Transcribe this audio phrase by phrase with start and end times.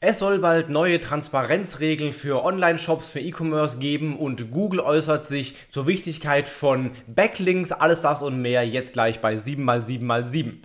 [0.00, 5.88] Es soll bald neue Transparenzregeln für Online-Shops, für E-Commerce geben und Google äußert sich zur
[5.88, 10.58] Wichtigkeit von Backlinks, alles das und mehr jetzt gleich bei 7x7x7.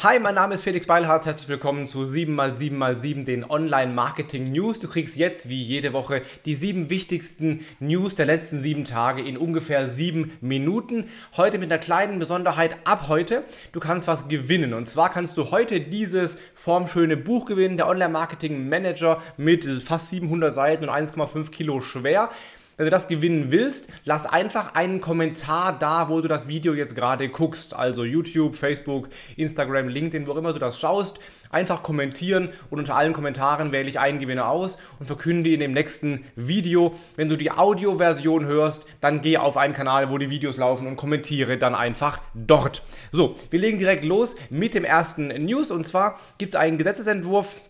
[0.00, 1.26] Hi, mein Name ist Felix Beilharz.
[1.26, 4.78] Herzlich willkommen zu 7x7x7, den Online-Marketing-News.
[4.78, 9.36] Du kriegst jetzt wie jede Woche die sieben wichtigsten News der letzten sieben Tage in
[9.36, 11.06] ungefähr sieben Minuten.
[11.36, 13.42] Heute mit einer kleinen Besonderheit ab heute.
[13.72, 14.72] Du kannst was gewinnen.
[14.72, 20.84] Und zwar kannst du heute dieses formschöne Buch gewinnen, der Online-Marketing-Manager mit fast 700 Seiten
[20.84, 22.30] und 1,5 Kilo schwer.
[22.78, 26.94] Wenn du das gewinnen willst, lass einfach einen Kommentar da, wo du das Video jetzt
[26.94, 27.74] gerade guckst.
[27.74, 31.18] Also YouTube, Facebook, Instagram, LinkedIn, wo immer du das schaust.
[31.50, 35.72] Einfach kommentieren und unter allen Kommentaren wähle ich einen Gewinner aus und verkünde in dem
[35.72, 36.94] nächsten Video.
[37.16, 40.94] Wenn du die Audioversion hörst, dann geh auf einen Kanal, wo die Videos laufen und
[40.94, 42.82] kommentiere dann einfach dort.
[43.10, 47.60] So, wir legen direkt los mit dem ersten News und zwar gibt es einen Gesetzesentwurf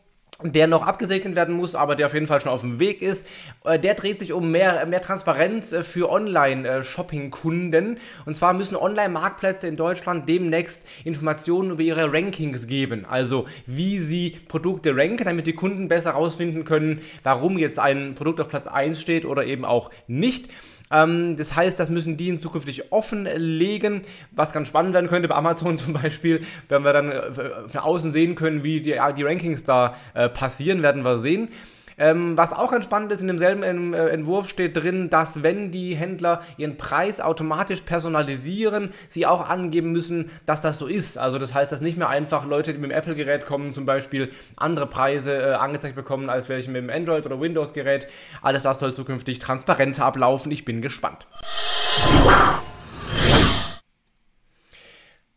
[0.44, 3.26] der noch abgesegnet werden muss, aber der auf jeden Fall schon auf dem Weg ist.
[3.64, 7.98] Äh, der dreht sich um mehr, mehr Transparenz äh, für Online-Shopping-Kunden.
[8.24, 13.04] Und zwar müssen Online-Marktplätze in Deutschland demnächst Informationen über ihre Rankings geben.
[13.04, 18.40] Also wie sie Produkte ranken, damit die Kunden besser herausfinden können, warum jetzt ein Produkt
[18.40, 20.48] auf Platz 1 steht oder eben auch nicht.
[20.90, 25.34] Ähm, das heißt, das müssen die in zukünftig offenlegen, was ganz spannend werden könnte bei
[25.34, 27.32] Amazon zum Beispiel, wenn wir dann äh,
[27.68, 31.50] von außen sehen können, wie die, die Rankings da äh, passieren, werden wir sehen.
[31.98, 35.96] Ähm, was auch ganz spannend ist, in demselben äh, Entwurf steht drin, dass wenn die
[35.96, 41.18] Händler ihren Preis automatisch personalisieren, sie auch angeben müssen, dass das so ist.
[41.18, 44.30] Also das heißt, dass nicht mehr einfach Leute, die mit dem Apple-Gerät kommen, zum Beispiel
[44.56, 48.06] andere Preise äh, angezeigt bekommen, als welche mit dem Android- oder Windows-Gerät.
[48.42, 50.52] Alles das soll zukünftig transparenter ablaufen.
[50.52, 51.26] Ich bin gespannt.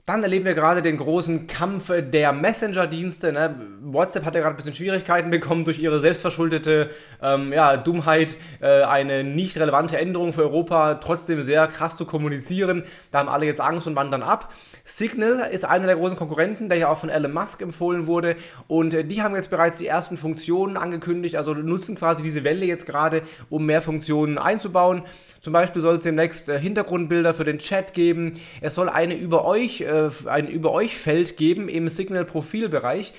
[0.08, 3.32] Dann erleben wir gerade den großen Kampf der Messenger-Dienste.
[3.32, 3.56] Ne?
[3.82, 6.90] WhatsApp hat ja gerade ein bisschen Schwierigkeiten bekommen durch ihre selbstverschuldete
[7.22, 12.84] ähm, ja, Dummheit, äh, eine nicht relevante Änderung für Europa trotzdem sehr krass zu kommunizieren.
[13.12, 14.52] Da haben alle jetzt Angst und wandern ab.
[14.84, 18.38] Signal ist einer der großen Konkurrenten, der ja auch von Elon Musk empfohlen wurde.
[18.68, 22.66] Und äh, die haben jetzt bereits die ersten Funktionen angekündigt, also nutzen quasi diese Welle
[22.66, 25.04] jetzt gerade, um mehr Funktionen einzubauen.
[25.42, 28.40] Zum Beispiel soll es demnächst äh, Hintergrundbilder für den Chat geben.
[28.62, 33.14] Es soll eine über euch äh, ein Über euch Feld geben im Signal-Profilbereich.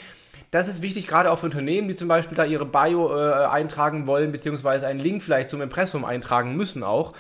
[0.50, 4.06] Das ist wichtig, gerade auch für Unternehmen, die zum Beispiel da ihre Bio äh, eintragen
[4.06, 7.14] wollen, beziehungsweise einen Link vielleicht zum Impressum eintragen müssen auch.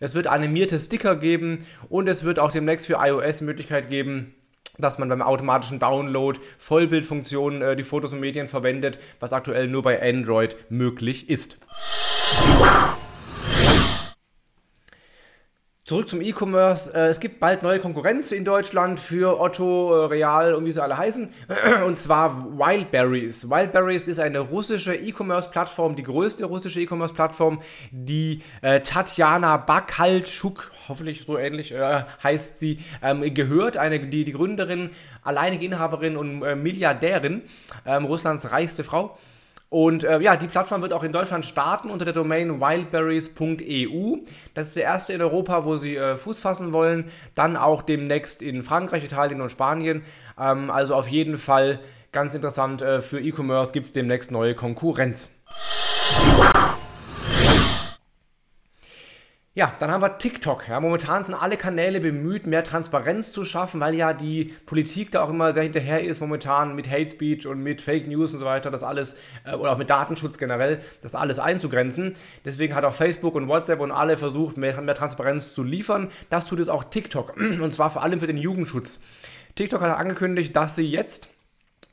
[0.00, 4.34] Es wird animierte Sticker geben und es wird auch demnächst für iOS Möglichkeit geben,
[4.78, 9.82] dass man beim automatischen Download Vollbildfunktionen äh, die Fotos und Medien verwendet, was aktuell nur
[9.82, 11.58] bei Android möglich ist.
[15.84, 16.94] Zurück zum E-Commerce.
[16.94, 20.80] Äh, es gibt bald neue Konkurrenz in Deutschland für Otto, äh, Real und wie sie
[20.80, 21.28] alle heißen.
[21.84, 23.50] Und zwar Wildberries.
[23.50, 31.36] Wildberries ist eine russische E-Commerce-Plattform, die größte russische E-Commerce-Plattform, die äh, Tatjana Bakaltschuk, hoffentlich so
[31.36, 33.76] ähnlich äh, heißt sie, ähm, gehört.
[33.76, 34.90] Eine, die, die Gründerin,
[35.24, 37.42] alleinige Inhaberin und Milliardärin,
[37.86, 39.18] ähm, Russlands reichste Frau.
[39.72, 44.18] Und äh, ja, die Plattform wird auch in Deutschland starten unter der Domain wildberries.eu.
[44.52, 47.10] Das ist der erste in Europa, wo sie äh, Fuß fassen wollen.
[47.34, 50.02] Dann auch demnächst in Frankreich, Italien und Spanien.
[50.38, 51.80] Ähm, also auf jeden Fall
[52.12, 55.30] ganz interessant äh, für E-Commerce gibt es demnächst neue Konkurrenz.
[59.54, 60.66] Ja, dann haben wir TikTok.
[60.68, 65.22] Ja, momentan sind alle Kanäle bemüht, mehr Transparenz zu schaffen, weil ja die Politik da
[65.22, 68.46] auch immer sehr hinterher ist, momentan mit Hate Speech und mit Fake News und so
[68.46, 69.14] weiter, das alles,
[69.44, 72.14] äh, oder auch mit Datenschutz generell, das alles einzugrenzen.
[72.46, 76.08] Deswegen hat auch Facebook und WhatsApp und alle versucht, mehr, mehr Transparenz zu liefern.
[76.30, 77.36] Das tut es auch TikTok.
[77.60, 79.00] Und zwar vor allem für den Jugendschutz.
[79.54, 81.28] TikTok hat angekündigt, dass sie jetzt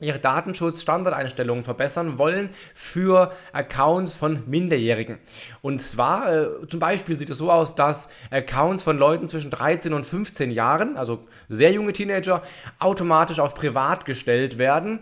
[0.00, 5.18] ihre Datenschutz-Standardeinstellungen verbessern wollen für Accounts von Minderjährigen.
[5.62, 9.92] Und zwar, äh, zum Beispiel sieht es so aus, dass Accounts von Leuten zwischen 13
[9.92, 12.42] und 15 Jahren, also sehr junge Teenager,
[12.78, 15.00] automatisch auf privat gestellt werden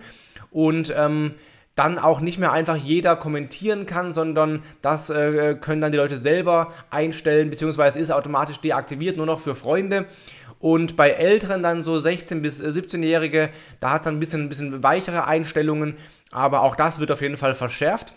[0.50, 1.34] und ähm,
[1.78, 6.16] dann auch nicht mehr einfach jeder kommentieren kann, sondern das äh, können dann die Leute
[6.16, 10.06] selber einstellen, beziehungsweise ist automatisch deaktiviert, nur noch für Freunde.
[10.60, 13.50] Und bei Älteren dann so 16- bis 17-Jährige,
[13.80, 15.96] da hat es dann ein bisschen, ein bisschen weichere Einstellungen,
[16.30, 18.14] aber auch das wird auf jeden Fall verschärft.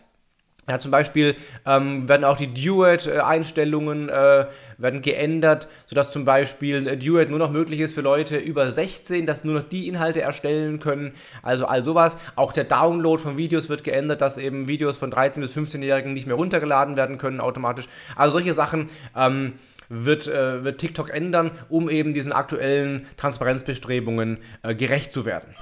[0.71, 1.35] Ja, zum Beispiel
[1.65, 4.45] ähm, werden auch die Duet-Einstellungen äh,
[4.77, 9.25] werden geändert, sodass zum Beispiel äh, Duet nur noch möglich ist für Leute über 16,
[9.25, 11.11] dass nur noch die Inhalte erstellen können.
[11.43, 12.17] Also all sowas.
[12.37, 16.25] Auch der Download von Videos wird geändert, dass eben Videos von 13- bis 15-Jährigen nicht
[16.25, 17.89] mehr runtergeladen werden können automatisch.
[18.15, 18.87] Also solche Sachen.
[19.13, 19.55] Ähm,
[19.93, 25.53] wird, äh, wird TikTok ändern, um eben diesen aktuellen Transparenzbestrebungen äh, gerecht zu werden.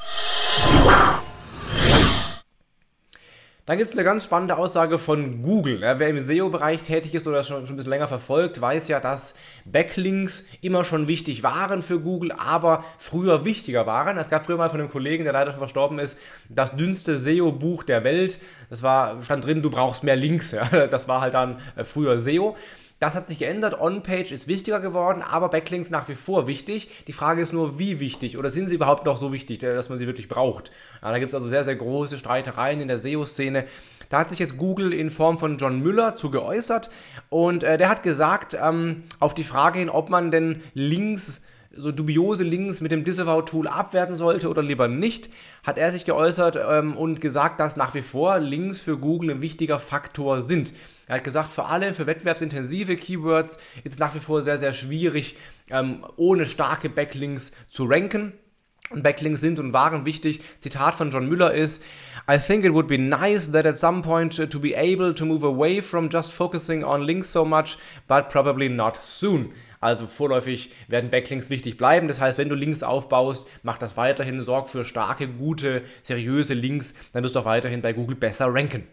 [3.69, 5.81] Dann gibt es eine ganz spannende Aussage von Google.
[5.81, 8.99] Ja, wer im SEO-Bereich tätig ist oder schon, schon ein bisschen länger verfolgt, weiß ja,
[8.99, 14.17] dass Backlinks immer schon wichtig waren für Google, aber früher wichtiger waren.
[14.17, 16.17] Es gab früher mal von einem Kollegen, der leider schon verstorben ist,
[16.49, 18.39] das dünnste SEO-Buch der Welt.
[18.71, 20.49] Das war, stand drin, du brauchst mehr Links.
[20.49, 20.87] Ja.
[20.87, 22.57] Das war halt dann äh, früher SEO.
[22.99, 23.79] Das hat sich geändert.
[23.79, 26.89] On-Page ist wichtiger geworden, aber Backlinks nach wie vor wichtig.
[27.07, 29.97] Die Frage ist nur, wie wichtig oder sind sie überhaupt noch so wichtig, dass man
[29.97, 30.69] sie wirklich braucht?
[31.01, 33.65] Ja, da gibt es also sehr, sehr große Streitereien in der SEO-Szene.
[34.09, 36.89] Da hat sich jetzt Google in Form von John Müller zu geäußert
[37.29, 41.91] und äh, der hat gesagt, ähm, auf die Frage hin, ob man denn Links so
[41.91, 45.29] dubiose Links mit dem Disavow-Tool abwerten sollte oder lieber nicht,
[45.63, 49.41] hat er sich geäußert ähm, und gesagt, dass nach wie vor Links für Google ein
[49.41, 50.73] wichtiger Faktor sind.
[51.07, 54.73] Er hat gesagt, vor allem für wettbewerbsintensive Keywords ist es nach wie vor sehr, sehr
[54.73, 55.35] schwierig,
[55.69, 58.33] ähm, ohne starke Backlinks zu ranken.
[58.89, 60.41] Und Backlinks sind und waren wichtig.
[60.59, 61.83] Zitat von John Müller ist,
[62.31, 65.45] I think it would be nice that at some point to be able to move
[65.45, 67.77] away from just focusing on links so much,
[68.07, 69.51] but probably not soon.
[69.81, 72.07] Also vorläufig werden Backlinks wichtig bleiben.
[72.07, 76.93] Das heißt, wenn du Links aufbaust, mach das weiterhin, sorg für starke, gute, seriöse Links,
[77.13, 78.83] dann wirst du auch weiterhin bei Google besser ranken.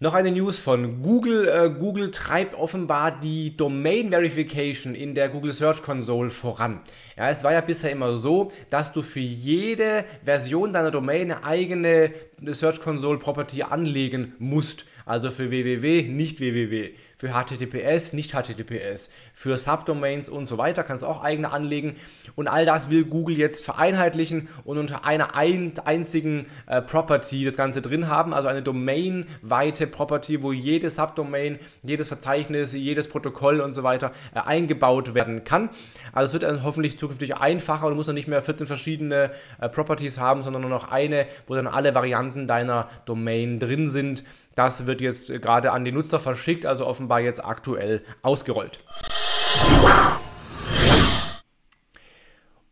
[0.00, 1.46] Noch eine News von Google.
[1.46, 6.80] Äh, Google treibt offenbar die Domain Verification in der Google Search Console voran.
[7.16, 11.44] Ja, es war ja bisher immer so, dass du für jede Version deiner Domain eine
[11.44, 12.12] eigene
[12.44, 14.84] Search Console Property anlegen musst.
[15.06, 21.04] Also für www, nicht www für HTTPS, nicht HTTPS, für Subdomains und so weiter, kannst
[21.04, 21.96] du auch eigene anlegen.
[22.34, 27.56] Und all das will Google jetzt vereinheitlichen und unter einer ein, einzigen äh, Property das
[27.56, 33.72] Ganze drin haben, also eine domainweite Property, wo jede Subdomain, jedes Verzeichnis, jedes Protokoll und
[33.72, 35.70] so weiter äh, eingebaut werden kann.
[36.12, 39.30] Also es wird dann hoffentlich zukünftig einfacher, du musst dann nicht mehr 14 verschiedene
[39.60, 44.24] äh, Properties haben, sondern nur noch eine, wo dann alle Varianten deiner Domain drin sind.
[44.54, 48.80] Das wird jetzt gerade an die Nutzer verschickt, also offenbar jetzt aktuell ausgerollt.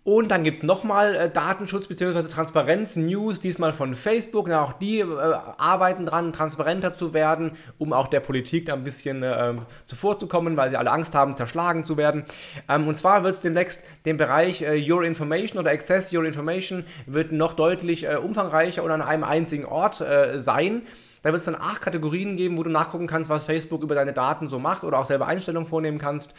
[0.04, 2.22] Und dann gibt es nochmal äh, Datenschutz bzw.
[2.22, 4.48] Transparenz-News, diesmal von Facebook.
[4.48, 8.82] Ja, auch die äh, arbeiten dran, transparenter zu werden, um auch der Politik da ein
[8.82, 9.54] bisschen äh,
[9.86, 12.24] zuvorzukommen, weil sie alle Angst haben, zerschlagen zu werden.
[12.68, 16.84] Ähm, und zwar wird es demnächst den Bereich äh, Your Information oder Access Your Information
[17.06, 20.82] wird noch deutlich äh, umfangreicher und an einem einzigen Ort äh, sein.
[21.22, 24.12] Da wird es dann acht Kategorien geben, wo du nachgucken kannst, was Facebook über deine
[24.12, 26.34] Daten so macht oder auch selber Einstellungen vornehmen kannst.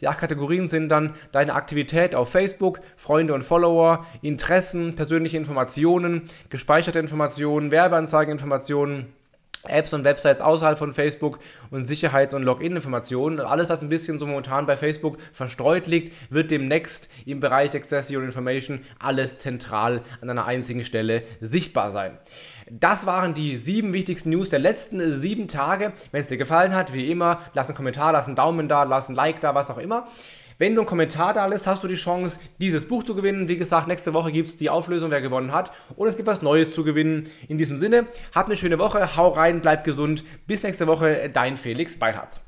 [0.00, 6.22] Die acht Kategorien sind dann deine Aktivität auf Facebook, Freunde und Follower, Interessen, persönliche Informationen,
[6.48, 9.06] gespeicherte Informationen, Werbeanzeigeninformationen,
[9.68, 11.38] Apps und Websites außerhalb von Facebook
[11.70, 13.40] und Sicherheits- und Login-Informationen.
[13.40, 18.10] Alles, was ein bisschen so momentan bei Facebook verstreut liegt, wird demnächst im Bereich Access
[18.10, 22.18] Your Information alles zentral an einer einzigen Stelle sichtbar sein.
[22.70, 25.92] Das waren die sieben wichtigsten News der letzten sieben Tage.
[26.10, 29.08] Wenn es dir gefallen hat, wie immer, lass einen Kommentar, lass einen Daumen da, lass
[29.08, 30.06] ein Like da, was auch immer.
[30.62, 33.48] Wenn du einen Kommentar da lässt, hast du die Chance, dieses Buch zu gewinnen.
[33.48, 35.72] Wie gesagt, nächste Woche gibt es die Auflösung, wer gewonnen hat.
[35.96, 37.26] Und es gibt was Neues zu gewinnen.
[37.48, 40.22] In diesem Sinne, hab eine schöne Woche, hau rein, bleib gesund.
[40.46, 42.42] Bis nächste Woche, dein Felix Beilharz.